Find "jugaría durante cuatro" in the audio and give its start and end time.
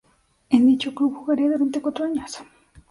1.15-2.05